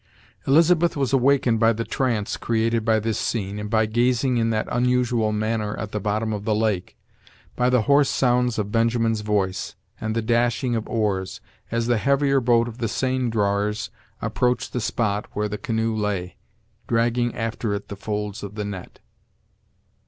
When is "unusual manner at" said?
4.71-5.91